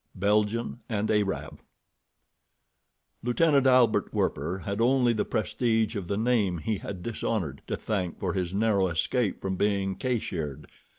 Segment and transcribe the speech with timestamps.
[0.15, 1.59] Belgian and Arab
[3.23, 8.17] Lieutenant Albert Werper had only the prestige of the name he had dishonored to thank
[8.17, 10.65] for his narrow escape from being cashiered.